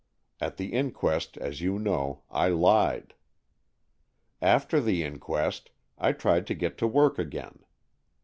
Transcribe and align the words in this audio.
At 0.39 0.57
the 0.57 0.73
inquest, 0.73 1.37
as 1.37 1.61
you 1.61 1.77
know, 1.77 2.23
I 2.31 2.47
lied. 2.47 3.13
"After 4.41 4.81
the 4.81 5.03
inquest, 5.03 5.69
I 5.95 6.11
tried 6.11 6.47
to 6.47 6.55
get 6.55 6.75
to 6.79 6.87
work 6.87 7.19
again. 7.19 7.59